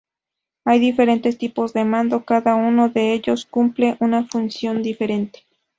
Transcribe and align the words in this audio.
Hay 0.65 0.79
diferentes 0.79 1.37
tipos 1.37 1.73
de 1.73 1.85
mando; 1.85 2.25
cada 2.25 2.55
uno 2.55 2.89
de 2.89 3.13
ellos 3.13 3.45
cumple 3.45 3.97
una 3.99 4.25
función 4.27 4.81
diferente. 4.81 5.43